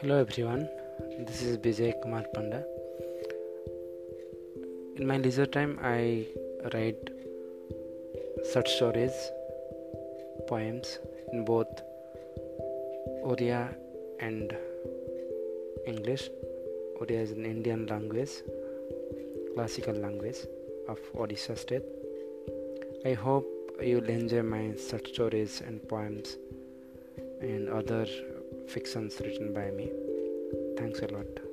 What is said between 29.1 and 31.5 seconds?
written by me. Thanks a lot.